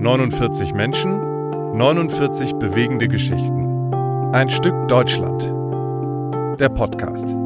»49 0.00 0.74
Menschen, 0.74 1.18
49 1.76 2.54
bewegende 2.54 3.08
Geschichten. 3.08 3.94
Ein 4.32 4.48
Stück 4.48 4.88
Deutschland.« 4.88 5.54
Der 6.60 6.68
Podcast. 6.68 7.36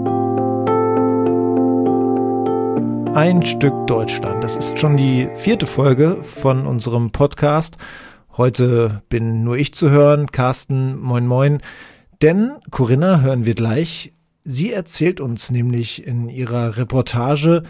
Ein 3.15 3.45
Stück 3.45 3.87
Deutschland. 3.87 4.43
Das 4.43 4.57
ist 4.57 4.81
schon 4.81 4.97
die 4.97 5.29
vierte 5.35 5.67
Folge 5.67 6.17
von 6.23 6.67
unserem 6.67 7.11
Podcast. 7.11 7.77
Heute 8.37 9.03
bin 9.09 9.45
nur 9.45 9.57
ich 9.57 9.73
zu 9.75 9.91
hören. 9.91 10.33
Carsten, 10.33 10.99
moin 10.99 11.27
moin. 11.27 11.63
Denn 12.23 12.53
Corinna 12.71 13.21
hören 13.21 13.45
wir 13.45 13.55
gleich. 13.55 14.14
Sie 14.47 14.73
erzählt 14.73 15.21
uns 15.21 15.51
nämlich 15.51 16.07
in 16.07 16.29
ihrer 16.29 16.77
Reportage 16.77 17.63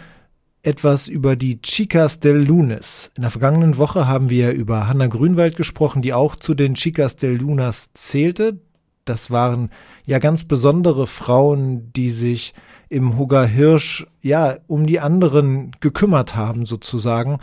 etwas 0.61 1.07
über 1.07 1.37
die 1.37 1.61
Chicas 1.61 2.19
del 2.19 2.35
Lunes. 2.35 3.11
In 3.15 3.21
der 3.21 3.31
vergangenen 3.31 3.77
Woche 3.77 4.07
haben 4.07 4.29
wir 4.29 4.51
über 4.51 4.89
Hanna 4.89 5.07
Grünwald 5.07 5.55
gesprochen, 5.55 6.01
die 6.01 6.11
auch 6.11 6.35
zu 6.35 6.53
den 6.53 6.73
Chicas 6.73 7.15
del 7.15 7.37
Lunas 7.37 7.91
zählte. 7.93 8.59
Das 9.05 9.31
waren 9.31 9.69
ja 10.05 10.19
ganz 10.19 10.43
besondere 10.43 11.07
Frauen, 11.07 11.93
die 11.93 12.11
sich 12.11 12.53
im 12.89 13.17
Hugger 13.17 13.45
Hirsch 13.45 14.05
ja 14.21 14.57
um 14.67 14.85
die 14.85 14.99
anderen 14.99 15.71
gekümmert 15.79 16.35
haben 16.35 16.65
sozusagen. 16.65 17.39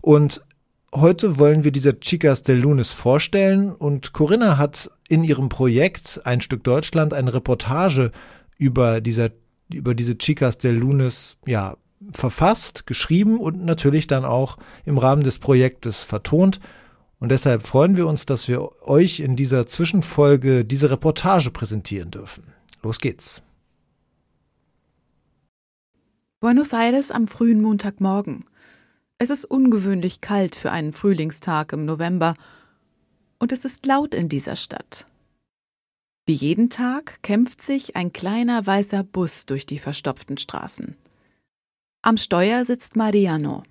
Und 0.00 0.42
heute 0.94 1.38
wollen 1.38 1.64
wir 1.64 1.72
diese 1.72 2.00
Chicas 2.00 2.44
del 2.44 2.60
Lunes 2.60 2.94
vorstellen 2.94 3.72
und 3.72 4.14
Corinna 4.14 4.56
hat 4.56 4.90
in 5.06 5.22
ihrem 5.22 5.50
Projekt 5.50 6.22
Ein 6.24 6.40
Stück 6.40 6.64
Deutschland 6.64 7.12
eine 7.12 7.34
Reportage 7.34 8.10
über 8.60 9.00
dieser 9.00 9.30
über 9.72 9.94
diese 9.94 10.18
Chicas 10.18 10.58
del 10.58 10.74
Lunes 10.74 11.36
ja 11.46 11.76
verfasst, 12.12 12.86
geschrieben 12.86 13.38
und 13.38 13.64
natürlich 13.64 14.06
dann 14.06 14.24
auch 14.24 14.58
im 14.84 14.98
Rahmen 14.98 15.22
des 15.22 15.38
Projektes 15.38 16.02
vertont. 16.02 16.60
Und 17.20 17.30
deshalb 17.30 17.66
freuen 17.66 17.96
wir 17.96 18.06
uns, 18.06 18.26
dass 18.26 18.48
wir 18.48 18.82
euch 18.82 19.20
in 19.20 19.36
dieser 19.36 19.66
Zwischenfolge 19.66 20.64
diese 20.64 20.90
Reportage 20.90 21.50
präsentieren 21.50 22.10
dürfen. 22.10 22.44
Los 22.82 22.98
geht's. 22.98 23.42
Buenos 26.40 26.72
Aires 26.72 27.10
am 27.10 27.28
frühen 27.28 27.60
Montagmorgen. 27.60 28.44
Es 29.18 29.30
ist 29.30 29.44
ungewöhnlich 29.44 30.20
kalt 30.20 30.56
für 30.56 30.72
einen 30.72 30.92
Frühlingstag 30.92 31.72
im 31.72 31.84
November 31.84 32.34
und 33.38 33.52
es 33.52 33.64
ist 33.64 33.86
laut 33.86 34.14
in 34.14 34.28
dieser 34.28 34.56
Stadt. 34.56 35.06
Wie 36.30 36.34
jeden 36.34 36.70
Tag 36.70 37.24
kämpft 37.24 37.60
sich 37.60 37.96
ein 37.96 38.12
kleiner 38.12 38.64
weißer 38.64 39.02
Bus 39.02 39.46
durch 39.46 39.66
die 39.66 39.80
verstopften 39.80 40.38
Straßen. 40.38 40.96
Am 42.02 42.16
Steuer 42.18 42.64
sitzt 42.64 42.94
Mariano. 42.94 43.64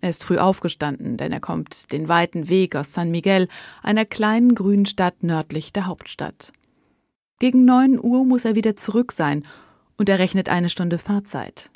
Er 0.00 0.08
ist 0.08 0.24
früh 0.24 0.38
aufgestanden, 0.38 1.18
denn 1.18 1.30
er 1.30 1.40
kommt 1.40 1.92
den 1.92 2.08
weiten 2.08 2.48
Weg 2.48 2.74
aus 2.74 2.94
San 2.94 3.10
Miguel, 3.10 3.48
einer 3.82 4.06
kleinen 4.06 4.54
grünen 4.54 4.86
Stadt 4.86 5.24
nördlich 5.24 5.74
der 5.74 5.84
Hauptstadt. 5.84 6.54
Gegen 7.38 7.66
neun 7.66 8.02
Uhr 8.02 8.24
muss 8.24 8.46
er 8.46 8.54
wieder 8.54 8.76
zurück 8.76 9.12
sein 9.12 9.46
und 9.98 10.08
er 10.08 10.18
rechnet 10.18 10.48
eine 10.48 10.70
Stunde 10.70 10.96
Fahrzeit. 10.96 11.70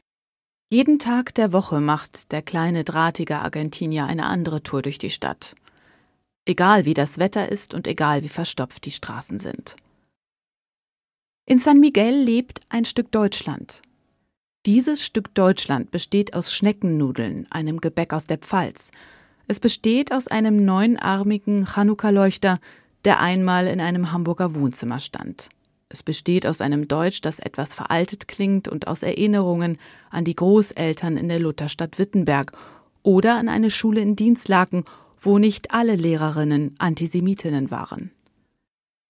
Jeden 0.71 0.99
Tag 0.99 1.35
der 1.35 1.53
Woche 1.53 1.81
macht 1.81 2.33
der 2.33 2.41
kleine 2.41 2.83
drahtige 2.85 3.41
Argentinier 3.41 4.07
eine 4.07 4.25
andere 4.25 4.63
Tour 4.63 4.81
durch 4.81 4.97
die 4.97 5.11
Stadt. 5.11 5.55
Egal 6.47 6.87
wie 6.87 6.95
das 6.95 7.19
Wetter 7.19 7.51
ist 7.53 7.75
und 7.75 7.87
egal 7.87 8.23
wie 8.23 8.31
verstopft 8.31 8.87
die 8.87 8.91
Straßen 8.91 9.39
sind. 9.39 9.77
In 11.51 11.59
San 11.59 11.81
Miguel 11.81 12.15
lebt 12.15 12.61
ein 12.69 12.85
Stück 12.85 13.11
Deutschland. 13.11 13.83
Dieses 14.67 15.05
Stück 15.05 15.35
Deutschland 15.35 15.91
besteht 15.91 16.33
aus 16.33 16.53
Schneckennudeln, 16.53 17.49
einem 17.51 17.81
Gebäck 17.81 18.13
aus 18.13 18.29
der 18.29 18.39
Pfalz. 18.39 18.93
Es 19.49 19.59
besteht 19.59 20.13
aus 20.13 20.29
einem 20.29 20.65
neunarmigen 20.65 21.67
Chanukka-Leuchter, 21.67 22.61
der 23.05 23.19
einmal 23.19 23.67
in 23.67 23.81
einem 23.81 24.13
Hamburger 24.13 24.55
Wohnzimmer 24.55 25.01
stand. 25.01 25.49
Es 25.89 26.05
besteht 26.05 26.47
aus 26.47 26.61
einem 26.61 26.87
Deutsch, 26.87 27.21
das 27.21 27.41
etwas 27.41 27.75
veraltet 27.75 28.29
klingt 28.29 28.69
und 28.69 28.87
aus 28.87 29.03
Erinnerungen 29.03 29.79
an 30.09 30.25
die 30.25 30.37
Großeltern 30.37 31.17
in 31.17 31.29
der 31.29 31.41
Lutherstadt 31.41 31.99
Wittenberg 31.99 32.53
oder 33.03 33.35
an 33.35 33.49
eine 33.49 33.73
Schule 33.73 34.03
in 34.03 34.15
Dienstlaken, 34.15 34.85
wo 35.19 35.39
nicht 35.39 35.73
alle 35.73 35.97
Lehrerinnen 35.97 36.77
Antisemitinnen 36.79 37.73
waren. 37.73 38.13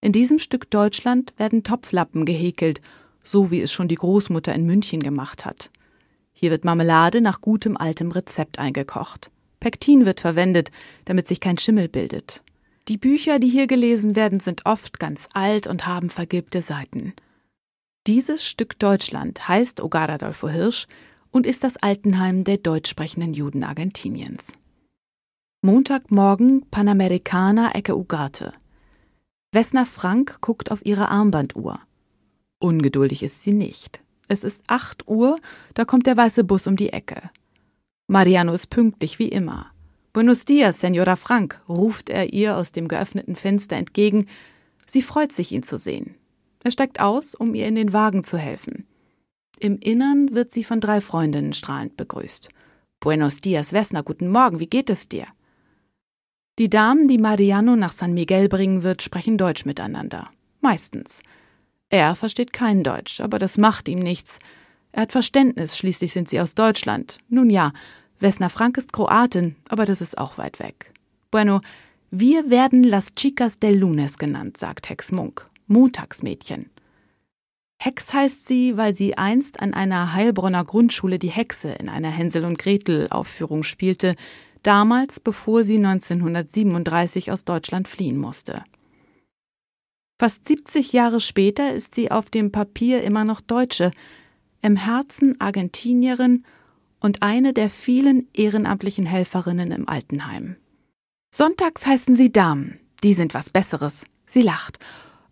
In 0.00 0.12
diesem 0.12 0.38
Stück 0.38 0.70
Deutschland 0.70 1.34
werden 1.36 1.62
Topflappen 1.62 2.24
gehäkelt, 2.24 2.80
so 3.22 3.50
wie 3.50 3.60
es 3.60 3.70
schon 3.70 3.88
die 3.88 3.96
Großmutter 3.96 4.54
in 4.54 4.64
München 4.64 5.02
gemacht 5.02 5.44
hat. 5.44 5.70
Hier 6.32 6.50
wird 6.50 6.64
Marmelade 6.64 7.20
nach 7.20 7.42
gutem 7.42 7.76
altem 7.76 8.10
Rezept 8.10 8.58
eingekocht. 8.58 9.30
Pektin 9.60 10.06
wird 10.06 10.20
verwendet, 10.20 10.70
damit 11.04 11.28
sich 11.28 11.40
kein 11.40 11.58
Schimmel 11.58 11.88
bildet. 11.88 12.42
Die 12.88 12.96
Bücher, 12.96 13.38
die 13.38 13.48
hier 13.48 13.66
gelesen 13.66 14.16
werden, 14.16 14.40
sind 14.40 14.64
oft 14.64 14.98
ganz 14.98 15.28
alt 15.34 15.66
und 15.66 15.86
haben 15.86 16.08
vergilbte 16.08 16.62
Seiten. 16.62 17.12
Dieses 18.06 18.46
Stück 18.46 18.78
Deutschland 18.78 19.46
heißt 19.46 19.82
Ogar 19.82 20.08
Adolfo 20.08 20.48
Hirsch 20.48 20.86
und 21.30 21.46
ist 21.46 21.62
das 21.62 21.76
Altenheim 21.76 22.44
der 22.44 22.56
deutsch 22.56 22.88
sprechenden 22.88 23.34
Juden 23.34 23.62
Argentiniens. 23.62 24.54
Montagmorgen 25.60 26.64
Panamericana 26.70 27.72
Ecke 27.74 27.94
Ugarte. 27.94 28.54
Wessner 29.52 29.84
Frank 29.84 30.40
guckt 30.40 30.70
auf 30.70 30.86
ihre 30.86 31.08
Armbanduhr. 31.08 31.80
Ungeduldig 32.60 33.24
ist 33.24 33.42
sie 33.42 33.52
nicht. 33.52 34.00
Es 34.28 34.44
ist 34.44 34.62
acht 34.68 35.08
Uhr, 35.08 35.40
da 35.74 35.84
kommt 35.84 36.06
der 36.06 36.16
weiße 36.16 36.44
Bus 36.44 36.68
um 36.68 36.76
die 36.76 36.92
Ecke. 36.92 37.30
Mariano 38.06 38.52
ist 38.52 38.70
pünktlich 38.70 39.18
wie 39.18 39.26
immer. 39.26 39.72
Buenos 40.12 40.44
dias, 40.44 40.78
Senora 40.78 41.16
Frank, 41.16 41.60
ruft 41.68 42.10
er 42.10 42.32
ihr 42.32 42.56
aus 42.56 42.70
dem 42.70 42.86
geöffneten 42.86 43.34
Fenster 43.34 43.74
entgegen. 43.74 44.26
Sie 44.86 45.02
freut 45.02 45.32
sich, 45.32 45.50
ihn 45.50 45.64
zu 45.64 45.78
sehen. 45.78 46.14
Er 46.62 46.70
steigt 46.70 47.00
aus, 47.00 47.34
um 47.34 47.54
ihr 47.56 47.66
in 47.66 47.74
den 47.74 47.92
Wagen 47.92 48.22
zu 48.22 48.38
helfen. 48.38 48.86
Im 49.58 49.78
Innern 49.80 50.32
wird 50.32 50.54
sie 50.54 50.62
von 50.62 50.80
drei 50.80 51.00
Freundinnen 51.00 51.54
strahlend 51.54 51.96
begrüßt. 51.96 52.50
Buenos 53.00 53.40
dias, 53.40 53.72
Wessner, 53.72 54.04
guten 54.04 54.28
Morgen, 54.28 54.60
wie 54.60 54.68
geht 54.68 54.90
es 54.90 55.08
dir? 55.08 55.26
Die 56.60 56.68
Damen, 56.68 57.08
die 57.08 57.16
Mariano 57.16 57.74
nach 57.74 57.94
San 57.94 58.12
Miguel 58.12 58.50
bringen 58.50 58.82
wird, 58.82 59.00
sprechen 59.00 59.38
Deutsch 59.38 59.64
miteinander. 59.64 60.28
Meistens. 60.60 61.22
Er 61.88 62.14
versteht 62.14 62.52
kein 62.52 62.84
Deutsch, 62.84 63.22
aber 63.22 63.38
das 63.38 63.56
macht 63.56 63.88
ihm 63.88 63.98
nichts. 63.98 64.38
Er 64.92 65.04
hat 65.04 65.12
Verständnis, 65.12 65.78
schließlich 65.78 66.12
sind 66.12 66.28
sie 66.28 66.38
aus 66.38 66.54
Deutschland. 66.54 67.16
Nun 67.30 67.48
ja, 67.48 67.72
Wessner 68.18 68.50
Frank 68.50 68.76
ist 68.76 68.92
Kroatin, 68.92 69.56
aber 69.70 69.86
das 69.86 70.02
ist 70.02 70.18
auch 70.18 70.36
weit 70.36 70.58
weg. 70.58 70.92
Bueno, 71.30 71.62
wir 72.10 72.50
werden 72.50 72.84
Las 72.84 73.14
Chicas 73.14 73.58
del 73.58 73.78
Lunes 73.78 74.18
genannt, 74.18 74.58
sagt 74.58 74.90
Hex 74.90 75.12
Munk. 75.12 75.48
Montagsmädchen. 75.66 76.68
Hex 77.82 78.12
heißt 78.12 78.46
sie, 78.46 78.76
weil 78.76 78.92
sie 78.92 79.16
einst 79.16 79.60
an 79.60 79.72
einer 79.72 80.12
Heilbronner 80.12 80.66
Grundschule 80.66 81.18
die 81.18 81.30
Hexe 81.30 81.70
in 81.70 81.88
einer 81.88 82.10
Hänsel 82.10 82.44
und 82.44 82.58
Gretel 82.58 83.06
Aufführung 83.08 83.62
spielte, 83.62 84.14
damals 84.62 85.20
bevor 85.20 85.64
sie 85.64 85.76
1937 85.76 87.30
aus 87.30 87.44
Deutschland 87.44 87.88
fliehen 87.88 88.16
musste. 88.16 88.64
Fast 90.18 90.46
70 90.46 90.92
Jahre 90.92 91.20
später 91.20 91.74
ist 91.74 91.94
sie 91.94 92.10
auf 92.10 92.28
dem 92.28 92.52
Papier 92.52 93.02
immer 93.02 93.24
noch 93.24 93.40
Deutsche, 93.40 93.90
im 94.60 94.76
Herzen 94.76 95.40
Argentinierin 95.40 96.44
und 97.00 97.22
eine 97.22 97.54
der 97.54 97.70
vielen 97.70 98.28
ehrenamtlichen 98.34 99.06
Helferinnen 99.06 99.72
im 99.72 99.88
Altenheim. 99.88 100.56
Sonntags 101.34 101.86
heißen 101.86 102.16
sie 102.16 102.30
Damen, 102.30 102.78
die 103.02 103.14
sind 103.14 103.34
was 103.34 103.50
Besseres. 103.50 104.04
Sie 104.26 104.42
lacht, 104.42 104.78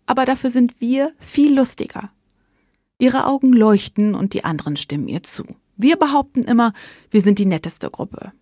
aber 0.05 0.25
dafür 0.25 0.49
sind 0.49 0.81
wir 0.81 1.13
viel 1.19 1.55
lustiger. 1.55 2.11
Ihre 2.97 3.27
Augen 3.27 3.53
leuchten 3.53 4.15
und 4.15 4.33
die 4.33 4.43
anderen 4.43 4.75
stimmen 4.75 5.07
ihr 5.07 5.23
zu. 5.23 5.45
Wir 5.77 5.95
behaupten 5.95 6.43
immer, 6.43 6.73
wir 7.11 7.21
sind 7.21 7.39
die 7.39 7.45
netteste 7.45 7.89
Gruppe. 7.89 8.33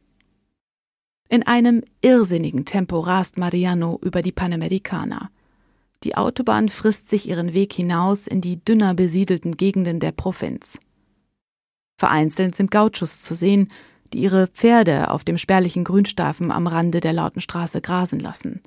In 1.29 1.43
einem 1.43 1.83
irrsinnigen 2.01 2.65
Tempo 2.65 2.99
rast 2.99 3.37
Mariano 3.37 3.99
über 4.01 4.21
die 4.21 4.31
Panamericana. 4.31 5.29
Die 6.03 6.15
Autobahn 6.15 6.69
frisst 6.69 7.09
sich 7.09 7.27
ihren 7.27 7.53
Weg 7.53 7.73
hinaus 7.73 8.27
in 8.27 8.39
die 8.39 8.63
dünner 8.63 8.93
besiedelten 8.93 9.57
Gegenden 9.57 9.99
der 9.99 10.11
Provinz. 10.11 10.79
Vereinzelt 11.99 12.55
sind 12.55 12.71
Gauchos 12.71 13.19
zu 13.19 13.35
sehen, 13.35 13.71
die 14.13 14.19
ihre 14.19 14.47
Pferde 14.47 15.11
auf 15.11 15.23
dem 15.23 15.37
spärlichen 15.37 15.83
Grünstreifen 15.83 16.51
am 16.51 16.67
Rande 16.67 17.01
der 17.01 17.13
lauten 17.13 17.41
Straße 17.41 17.81
grasen 17.81 18.19
lassen. 18.19 18.61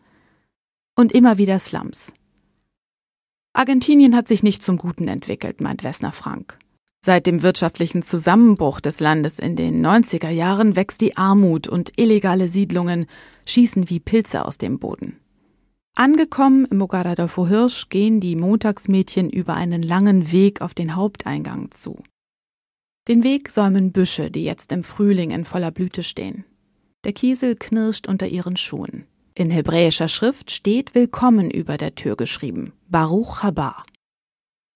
Und 0.96 1.12
immer 1.12 1.38
wieder 1.38 1.58
Slums. 1.58 2.12
Argentinien 3.52 4.14
hat 4.14 4.28
sich 4.28 4.42
nicht 4.42 4.62
zum 4.62 4.76
Guten 4.76 5.08
entwickelt, 5.08 5.60
meint 5.60 5.82
Wessner 5.82 6.12
Frank. 6.12 6.58
Seit 7.02 7.26
dem 7.26 7.43
wirtschaftlichen 7.43 8.02
Zusammenbruch 8.02 8.79
des 8.79 9.00
Landes 9.00 9.38
in 9.38 9.56
den 9.56 9.85
90er 9.85 10.29
Jahren 10.29 10.76
wächst 10.76 11.00
die 11.00 11.17
Armut 11.17 11.67
und 11.67 11.93
illegale 11.97 12.49
Siedlungen 12.49 13.06
schießen 13.47 13.88
wie 13.88 14.00
Pilze 14.00 14.44
aus 14.44 14.58
dem 14.58 14.79
Boden. 14.79 15.19
Angekommen 15.94 16.67
im 16.67 16.82
Ogaradolfo 16.82 17.47
Hirsch 17.47 17.88
gehen 17.88 18.20
die 18.20 18.37
Montagsmädchen 18.37 19.31
über 19.31 19.55
einen 19.55 19.82
langen 19.82 20.31
Weg 20.31 20.61
auf 20.61 20.75
den 20.75 20.94
Haupteingang 20.94 21.70
zu. 21.70 22.02
Den 23.08 23.25
Weg 23.25 23.49
säumen 23.49 23.93
Büsche, 23.93 24.31
die 24.31 24.44
jetzt 24.44 24.70
im 24.70 24.85
Frühling 24.85 25.31
in 25.31 25.46
voller 25.46 25.70
Blüte 25.70 26.03
stehen. 26.03 26.44
Der 27.05 27.14
Kiesel 27.14 27.56
knirscht 27.56 28.08
unter 28.08 28.29
ihren 28.29 28.58
Schuhen. 28.58 29.06
In 29.35 29.50
hebräischer 29.50 30.08
Schrift 30.08 30.50
steht 30.50 30.94
Willkommen 30.94 31.50
über 31.50 31.79
der 31.79 31.94
Tür 31.94 32.14
geschrieben. 32.14 32.75
Baruch 32.88 33.43
haba. 33.43 33.85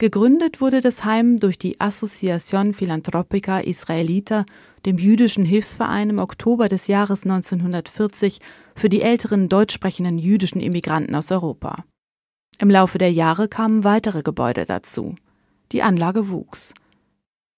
Gegründet 0.05 0.61
wurde 0.61 0.83
das 0.83 1.06
Heim 1.06 1.41
durch 1.41 1.59
die 1.59 1.81
Associación 1.81 2.75
Philanthropica 2.75 3.61
Israelita, 3.61 4.45
dem 4.85 4.99
jüdischen 4.99 5.47
Hilfsverein 5.47 6.11
im 6.11 6.19
Oktober 6.19 6.69
des 6.69 6.89
Jahres 6.89 7.23
1940 7.23 8.39
für 8.77 8.91
die 8.91 9.01
älteren 9.01 9.49
deutschsprechenden 9.49 10.19
jüdischen 10.19 10.61
Immigranten 10.61 11.15
aus 11.15 11.33
Europa. 11.33 11.87
Im 12.59 12.69
Laufe 12.69 12.99
der 12.99 13.12
Jahre 13.12 13.49
kamen 13.49 13.83
weitere 13.83 14.23
Gebäude 14.23 14.67
dazu. 14.67 15.15
Die 15.73 15.83
Anlage 15.83 16.29
wuchs. 16.29 16.75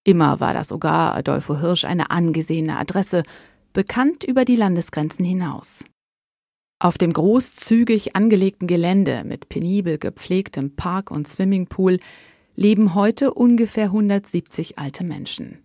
Immer 0.04 0.38
war 0.38 0.54
das 0.54 0.70
Ogar 0.70 1.16
Adolfo 1.16 1.58
Hirsch 1.58 1.84
eine 1.84 2.12
angesehene 2.12 2.78
Adresse, 2.78 3.24
bekannt 3.72 4.22
über 4.22 4.44
die 4.44 4.54
Landesgrenzen 4.54 5.24
hinaus. 5.24 5.84
Auf 6.78 6.96
dem 6.96 7.12
großzügig 7.12 8.14
angelegten 8.14 8.68
Gelände 8.68 9.24
mit 9.24 9.48
penibel 9.48 9.98
gepflegtem 9.98 10.76
Park 10.76 11.10
und 11.10 11.26
Swimmingpool 11.26 11.98
leben 12.56 12.94
heute 12.94 13.34
ungefähr 13.34 13.86
170 13.86 14.78
alte 14.78 15.04
Menschen. 15.04 15.58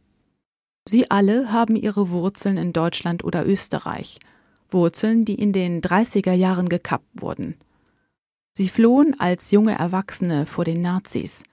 Sie 0.88 1.10
alle 1.10 1.52
haben 1.52 1.76
ihre 1.76 2.10
Wurzeln 2.10 2.58
in 2.58 2.74
Deutschland 2.74 3.24
oder 3.24 3.48
Österreich, 3.48 4.20
Wurzeln, 4.70 5.26
die 5.26 5.36
in 5.36 5.54
den 5.54 5.82
30er 5.82 6.34
Jahren 6.34 6.70
gekappt 6.70 7.10
wurden. 7.22 7.56
Sie 8.54 8.68
flohen 8.68 9.18
als 9.20 9.52
junge 9.52 9.78
Erwachsene 9.78 10.46
vor 10.46 10.66
den 10.66 10.82
Nazis. 10.82 11.44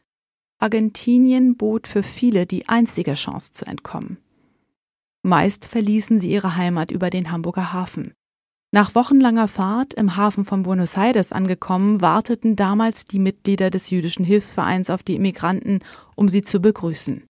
Argentinien 0.59 1.57
bot 1.57 1.87
für 1.87 2.03
viele 2.03 2.47
die 2.47 2.69
einzige 2.69 3.15
Chance 3.15 3.53
zu 3.53 3.65
entkommen. 3.65 4.19
Meist 5.23 5.67
verließen 5.67 6.19
sie 6.21 6.31
ihre 6.31 6.57
Heimat 6.57 6.91
über 6.91 7.11
den 7.11 7.31
Hamburger 7.31 7.73
Hafen. 7.73 8.13
Nach 8.71 8.95
wochenlanger 8.95 9.49
Fahrt 9.49 9.95
im 9.95 10.17
Hafen 10.17 10.45
von 10.45 10.63
Buenos 10.63 10.97
Aires 10.97 11.33
angekommen, 11.33 12.03
warteten 12.03 12.55
damals 12.55 13.07
die 13.07 13.19
Mitglieder 13.19 13.71
des 13.71 13.89
jüdischen 13.89 14.27
Hilfsvereins 14.27 14.91
auf 14.91 15.03
die 15.03 15.17
Immigranten, 15.17 15.81
um 16.17 16.29
sie 16.29 16.43
zu 16.43 16.61
begrüßen. 16.61 17.25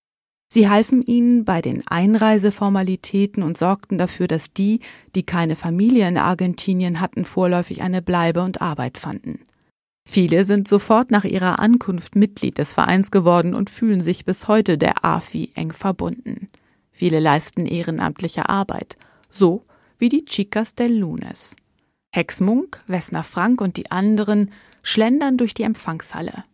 Sie 0.52 0.68
halfen 0.68 1.02
ihnen 1.02 1.44
bei 1.44 1.60
den 1.60 1.86
Einreiseformalitäten 1.86 3.44
und 3.44 3.56
sorgten 3.56 3.98
dafür, 3.98 4.26
dass 4.26 4.52
die, 4.52 4.80
die 5.14 5.22
keine 5.22 5.54
Familie 5.54 6.08
in 6.08 6.16
Argentinien 6.16 7.00
hatten, 7.00 7.24
vorläufig 7.24 7.82
eine 7.82 8.02
Bleibe 8.02 8.42
und 8.42 8.60
Arbeit 8.60 8.98
fanden. 8.98 9.40
Viele 10.08 10.46
sind 10.46 10.66
sofort 10.66 11.10
nach 11.10 11.24
ihrer 11.24 11.60
Ankunft 11.60 12.16
Mitglied 12.16 12.58
des 12.58 12.72
Vereins 12.72 13.10
geworden 13.10 13.54
und 13.54 13.68
fühlen 13.68 14.00
sich 14.00 14.24
bis 14.24 14.48
heute 14.48 14.78
der 14.78 15.04
AFI 15.04 15.52
eng 15.54 15.72
verbunden. 15.72 16.48
Viele 16.90 17.20
leisten 17.20 17.66
ehrenamtliche 17.66 18.48
Arbeit, 18.48 18.96
so 19.28 19.64
wie 19.98 20.08
die 20.08 20.24
Chicas 20.24 20.74
del 20.74 20.96
Lunes. 20.96 21.56
Hexmunk, 22.10 22.80
Wessner 22.86 23.24
Frank 23.24 23.60
und 23.60 23.76
die 23.76 23.90
anderen 23.90 24.52
schlendern 24.82 25.36
durch 25.36 25.54
die 25.54 25.64
Empfangshalle. 25.64 26.44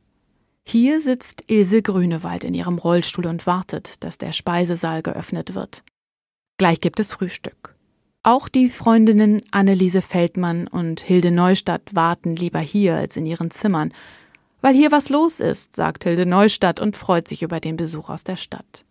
Hier 0.66 1.00
sitzt 1.00 1.44
Ilse 1.50 1.82
Grünewald 1.82 2.42
in 2.42 2.54
ihrem 2.54 2.78
Rollstuhl 2.78 3.26
und 3.26 3.46
wartet, 3.46 4.02
dass 4.02 4.18
der 4.18 4.32
Speisesaal 4.32 5.02
geöffnet 5.02 5.54
wird. 5.54 5.82
Gleich 6.56 6.80
gibt 6.80 6.98
es 7.00 7.12
Frühstück. 7.12 7.74
Auch 8.22 8.48
die 8.48 8.70
Freundinnen 8.70 9.42
Anneliese 9.50 10.00
Feldmann 10.00 10.66
und 10.66 11.02
Hilde 11.02 11.30
Neustadt 11.30 11.94
warten 11.94 12.34
lieber 12.34 12.60
hier 12.60 12.96
als 12.96 13.16
in 13.16 13.26
ihren 13.26 13.50
Zimmern, 13.50 13.92
weil 14.62 14.74
hier 14.74 14.90
was 14.90 15.10
los 15.10 15.40
ist, 15.40 15.76
sagt 15.76 16.04
Hilde 16.04 16.24
Neustadt 16.24 16.80
und 16.80 16.96
freut 16.96 17.28
sich 17.28 17.42
über 17.42 17.60
den 17.60 17.76
Besuch 17.76 18.08
aus 18.08 18.24
der 18.24 18.36
Stadt. 18.36 18.86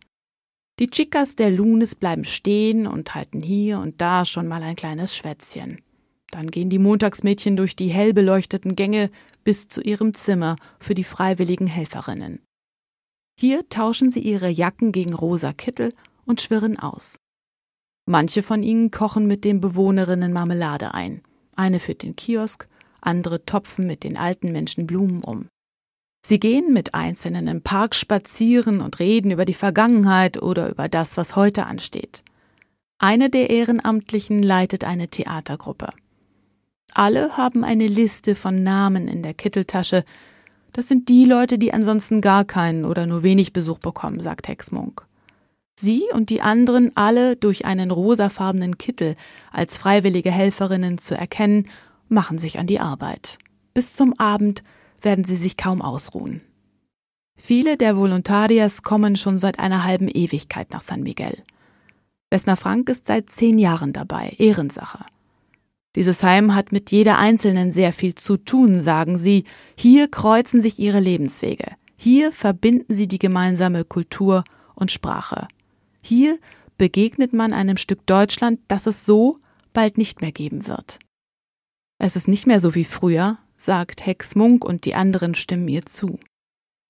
Die 0.80 0.90
Chicas 0.90 1.36
der 1.36 1.52
Lunes 1.52 1.94
bleiben 1.94 2.26
stehen 2.26 2.88
und 2.88 3.14
halten 3.14 3.42
hier 3.42 3.80
und 3.80 4.02
da 4.02 4.26
schon 4.26 4.48
mal 4.48 4.64
ein 4.64 4.76
kleines 4.76 5.16
Schwätzchen. 5.16 5.82
Dann 6.32 6.50
gehen 6.50 6.70
die 6.70 6.80
Montagsmädchen 6.80 7.56
durch 7.56 7.76
die 7.76 7.90
hell 7.90 8.12
beleuchteten 8.12 8.76
Gänge 8.76 9.12
bis 9.44 9.68
zu 9.68 9.82
ihrem 9.82 10.16
Zimmer 10.16 10.56
für 10.80 10.96
die 10.96 11.04
freiwilligen 11.04 11.68
Helferinnen. 11.68 12.40
Hier 13.40 13.70
tauschen 13.70 14.10
sie 14.10 14.22
ihre 14.22 14.50
Jacken 14.50 14.92
gegen 14.92 15.14
rosa 15.14 15.54
Kittel 15.54 15.94
und 16.26 16.42
schwirren 16.42 16.80
aus. 16.80 17.18
Manche 18.06 18.42
von 18.42 18.64
ihnen 18.64 18.90
kochen 18.90 19.28
mit 19.28 19.44
den 19.44 19.62
Bewohnerinnen 19.62 20.34
Marmelade 20.34 20.94
ein, 20.94 21.22
eine 21.56 21.80
für 21.80 21.94
den 21.94 22.16
Kiosk, 22.16 22.68
andere 23.00 23.46
topfen 23.46 23.86
mit 23.86 24.04
den 24.04 24.18
alten 24.18 24.52
Menschen 24.52 24.88
Blumen 24.88 25.24
um. 25.24 25.48
Sie 26.26 26.40
gehen 26.40 26.72
mit 26.72 26.94
Einzelnen 26.94 27.48
im 27.48 27.62
Park 27.62 27.96
spazieren 27.96 28.80
und 28.80 29.00
reden 29.00 29.32
über 29.32 29.44
die 29.44 29.54
Vergangenheit 29.54 30.42
oder 30.42 30.70
über 30.70 30.88
das, 30.88 31.18
was 31.18 31.36
heute 31.36 31.66
ansteht. 31.66 32.24
Eine 32.98 33.30
der 33.30 33.50
Ehrenamtlichen 33.50 34.42
leitet 34.42 34.86
eine 34.86 35.10
Theatergruppe. 35.10 35.90
Alle 36.94 37.36
haben 37.36 37.66
eine 37.66 37.88
Liste 37.88 38.36
von 38.36 38.64
Namen 38.64 39.10
in 39.10 39.22
der 39.22 39.34
Kitteltasche. 39.34 40.06
Das 40.72 40.88
sind 40.88 41.10
die 41.10 41.26
Leute, 41.26 41.58
die 41.58 41.74
ansonsten 41.74 42.22
gar 42.22 42.46
keinen 42.46 42.86
oder 42.86 43.06
nur 43.06 43.24
wenig 43.24 43.52
Besuch 43.52 43.80
bekommen, 43.80 44.22
sagt 44.22 44.48
Hexmunk. 44.48 45.06
Sie 45.76 46.04
und 46.14 46.30
die 46.30 46.42
anderen 46.42 46.96
alle 46.96 47.36
durch 47.36 47.66
einen 47.66 47.92
rosafarbenen 47.92 48.78
Kittel 48.78 49.16
als 49.52 49.78
freiwillige 49.78 50.32
Helferinnen 50.32 51.00
zu 51.00 51.18
erkennen, 51.18 51.68
machen 52.08 52.38
sich 52.38 52.60
an 52.60 52.68
die 52.68 52.80
Arbeit. 52.80 53.40
Bis 53.74 53.94
zum 53.94 54.18
Abend 54.20 54.62
werden 55.04 55.24
sie 55.24 55.38
sich 55.38 55.58
kaum 55.58 55.82
ausruhen. 55.82 56.42
Viele 57.36 57.78
der 57.78 57.98
Volontarias 57.98 58.84
kommen 58.84 59.16
schon 59.16 59.40
seit 59.40 59.60
einer 59.60 59.84
halben 59.84 60.08
Ewigkeit 60.08 60.72
nach 60.72 60.82
San 60.82 61.02
Miguel. 61.02 61.42
Wessner 62.30 62.58
Frank 62.58 62.90
ist 62.90 63.08
seit 63.08 63.30
zehn 63.30 63.58
Jahren 63.58 63.94
dabei, 63.94 64.36
Ehrensache. 64.38 65.06
Dieses 65.96 66.24
Heim 66.24 66.56
hat 66.56 66.72
mit 66.72 66.92
jeder 66.92 67.20
Einzelnen 67.20 67.72
sehr 67.72 67.94
viel 67.94 68.16
zu 68.16 68.38
tun, 68.38 68.80
sagen 68.80 69.18
sie. 69.18 69.44
Hier 69.78 70.08
kreuzen 70.08 70.62
sich 70.62 70.80
ihre 70.80 71.00
Lebenswege. 71.00 71.74
Hier 71.96 72.32
verbinden 72.32 72.94
sie 72.94 73.08
die 73.08 73.20
gemeinsame 73.20 73.86
Kultur 73.86 74.44
und 74.74 74.92
Sprache. 74.92 75.48
Hier 76.02 76.40
begegnet 76.78 77.34
man 77.34 77.54
einem 77.54 77.78
Stück 77.78 78.06
Deutschland, 78.08 78.60
das 78.68 78.88
es 78.88 79.06
so 79.06 79.38
bald 79.72 79.98
nicht 79.98 80.22
mehr 80.22 80.32
geben 80.32 80.68
wird. 80.68 81.00
Es 82.00 82.16
ist 82.16 82.28
nicht 82.28 82.48
mehr 82.48 82.60
so 82.60 82.74
wie 82.74 82.84
früher, 82.84 83.38
sagt 83.64 84.06
Hex 84.06 84.36
Munk 84.36 84.66
und 84.66 84.86
die 84.86 84.94
anderen 84.94 85.36
stimmen 85.36 85.68
ihr 85.70 85.86
zu. 85.86 86.20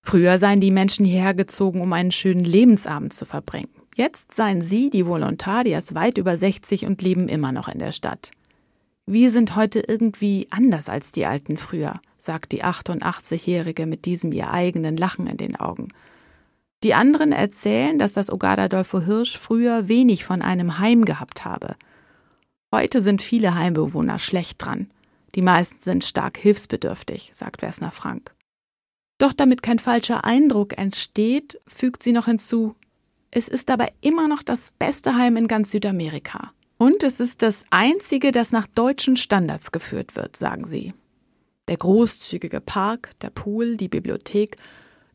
Früher 0.05 0.39
seien 0.39 0.59
die 0.59 0.71
Menschen 0.71 1.05
hierher 1.05 1.33
gezogen, 1.33 1.81
um 1.81 1.93
einen 1.93 2.11
schönen 2.11 2.43
Lebensabend 2.43 3.13
zu 3.13 3.25
verbringen. 3.25 3.69
Jetzt 3.95 4.33
seien 4.33 4.61
sie, 4.61 4.89
die 4.89 5.05
Volontarias, 5.05 5.93
weit 5.93 6.17
über 6.17 6.35
60 6.35 6.85
und 6.85 7.01
leben 7.01 7.29
immer 7.29 7.51
noch 7.51 7.67
in 7.67 7.79
der 7.79 7.91
Stadt. 7.91 8.31
Wir 9.05 9.31
sind 9.31 9.55
heute 9.55 9.81
irgendwie 9.81 10.47
anders 10.49 10.89
als 10.89 11.11
die 11.11 11.25
Alten 11.25 11.57
früher, 11.57 11.99
sagt 12.17 12.51
die 12.53 12.63
88-Jährige 12.63 13.85
mit 13.85 14.05
diesem 14.05 14.31
ihr 14.31 14.49
eigenen 14.49 14.97
Lachen 14.97 15.27
in 15.27 15.37
den 15.37 15.55
Augen. 15.55 15.89
Die 16.83 16.95
anderen 16.95 17.31
erzählen, 17.31 17.99
dass 17.99 18.13
das 18.13 18.31
Ogadadolfo 18.31 19.01
Hirsch 19.01 19.37
früher 19.37 19.87
wenig 19.87 20.25
von 20.25 20.41
einem 20.41 20.79
Heim 20.79 21.05
gehabt 21.05 21.45
habe. 21.45 21.75
Heute 22.73 23.01
sind 23.01 23.21
viele 23.21 23.55
Heimbewohner 23.55 24.19
schlecht 24.19 24.65
dran. 24.65 24.87
Die 25.35 25.41
meisten 25.41 25.79
sind 25.81 26.03
stark 26.03 26.37
hilfsbedürftig, 26.37 27.31
sagt 27.33 27.61
Wessner 27.61 27.91
Frank. 27.91 28.33
Doch 29.17 29.33
damit 29.33 29.63
kein 29.63 29.79
falscher 29.79 30.25
Eindruck 30.25 30.77
entsteht, 30.77 31.59
fügt 31.67 32.03
sie 32.03 32.11
noch 32.11 32.25
hinzu, 32.25 32.75
es 33.35 33.47
ist 33.47 33.69
dabei 33.69 33.91
immer 34.01 34.27
noch 34.27 34.43
das 34.43 34.71
beste 34.77 35.15
Heim 35.15 35.37
in 35.37 35.47
ganz 35.47 35.71
Südamerika. 35.71 36.53
Und 36.77 37.01
es 37.01 37.19
ist 37.19 37.41
das 37.41 37.65
einzige, 37.71 38.31
das 38.31 38.51
nach 38.51 38.67
deutschen 38.67 39.15
Standards 39.15 39.71
geführt 39.71 40.15
wird, 40.15 40.35
sagen 40.35 40.65
sie. 40.65 40.93
Der 41.67 41.77
großzügige 41.77 42.61
Park, 42.61 43.09
der 43.21 43.31
Pool, 43.31 43.75
die 43.75 43.87
Bibliothek, 43.87 44.57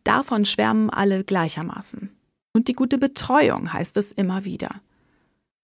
davon 0.02 0.44
schwärmen 0.44 0.90
alle 0.90 1.22
gleichermaßen. 1.22 2.10
Und 2.52 2.66
die 2.66 2.72
gute 2.72 2.98
Betreuung 2.98 3.72
heißt 3.72 3.96
es 3.96 4.10
immer 4.10 4.44
wieder. 4.44 4.80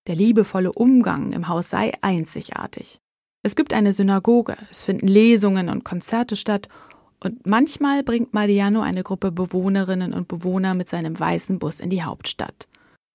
Der 0.07 0.15
liebevolle 0.15 0.73
Umgang 0.73 1.33
im 1.33 1.49
Haus 1.49 1.71
sei 1.71 1.93
einzigartig. 2.03 3.01
Es 3.45 3.57
gibt 3.57 3.75
eine 3.75 3.93
Synagoge, 3.93 4.57
es 4.71 4.85
finden 4.85 5.07
Lesungen 5.07 5.69
und 5.69 5.85
Konzerte 5.85 6.35
statt 6.35 6.67
und 7.23 7.47
manchmal 7.47 8.03
bringt 8.03 8.33
Mariano 8.33 8.81
eine 8.81 9.03
Gruppe 9.03 9.33
Bewohnerinnen 9.33 10.15
und 10.15 10.29
Bewohner 10.29 10.73
mit 10.73 10.89
seinem 10.89 11.21
weißen 11.21 11.59
Bus 11.59 11.79
in 11.79 11.91
die 11.91 12.03
Hauptstadt. 12.03 12.69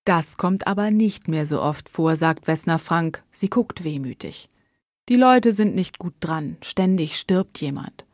Das 0.05 0.37
kommt 0.37 0.67
aber 0.67 0.91
nicht 0.91 1.29
mehr 1.29 1.47
so 1.47 1.59
oft 1.59 1.89
vor, 1.89 2.15
sagt 2.15 2.45
Wessner 2.45 2.77
Frank. 2.77 3.23
Sie 3.31 3.49
guckt 3.49 3.83
wehmütig. 3.83 4.49
Die 5.09 5.15
Leute 5.15 5.51
sind 5.51 5.73
nicht 5.73 5.97
gut 5.97 6.13
dran, 6.19 6.57
ständig 6.61 7.17
stirbt 7.17 7.59
jemand. 7.59 8.05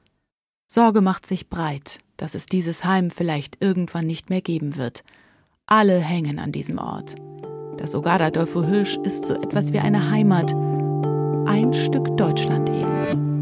Sorge 0.68 1.02
macht 1.02 1.26
sich 1.26 1.50
breit, 1.50 2.00
dass 2.16 2.34
es 2.34 2.46
dieses 2.46 2.86
Heim 2.86 3.12
vielleicht 3.12 3.62
irgendwann 3.62 4.08
nicht 4.08 4.30
mehr 4.30 4.42
geben 4.42 4.78
wird. 4.78 5.04
Alle 5.66 6.00
hängen 6.00 6.40
an 6.40 6.54
diesem 6.54 6.78
Ort. 6.78 7.16
Das 7.76 7.94
Ogada 7.94 8.32
Dolfo 8.32 8.64
Hirsch 8.64 8.98
ist 9.04 9.26
so 9.26 9.34
etwas 9.34 9.74
wie 9.74 9.80
eine 9.80 10.10
Heimat, 10.10 10.56
ein 11.46 11.74
Stück 11.74 12.16
Deutschland 12.18 12.70
eben. 12.70 13.35